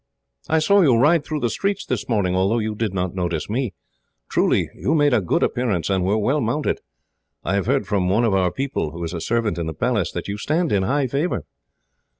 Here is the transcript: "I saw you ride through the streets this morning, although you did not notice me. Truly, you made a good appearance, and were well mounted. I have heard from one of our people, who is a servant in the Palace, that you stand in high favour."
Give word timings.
"I 0.49 0.57
saw 0.57 0.81
you 0.81 0.97
ride 0.97 1.23
through 1.23 1.41
the 1.41 1.49
streets 1.51 1.85
this 1.85 2.09
morning, 2.09 2.35
although 2.35 2.57
you 2.57 2.73
did 2.73 2.91
not 2.91 3.13
notice 3.13 3.47
me. 3.51 3.75
Truly, 4.29 4.67
you 4.73 4.95
made 4.95 5.13
a 5.13 5.21
good 5.21 5.43
appearance, 5.43 5.91
and 5.91 6.03
were 6.03 6.17
well 6.17 6.41
mounted. 6.41 6.79
I 7.43 7.53
have 7.53 7.67
heard 7.67 7.85
from 7.85 8.09
one 8.09 8.23
of 8.25 8.33
our 8.33 8.51
people, 8.51 8.93
who 8.93 9.03
is 9.03 9.13
a 9.13 9.21
servant 9.21 9.59
in 9.59 9.67
the 9.67 9.75
Palace, 9.75 10.11
that 10.13 10.27
you 10.27 10.39
stand 10.39 10.71
in 10.71 10.81
high 10.81 11.05
favour." 11.05 11.45